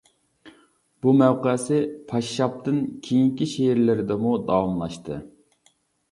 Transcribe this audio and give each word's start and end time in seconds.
بۇ 1.05 1.11
مەۋقەسى 1.17 1.75
«پاششاپ» 2.11 2.55
تىن 2.67 2.79
كېيىنكى 3.07 3.47
شېئىرلىرىدىمۇ 3.51 4.33
داۋاملاشتى. 4.47 5.19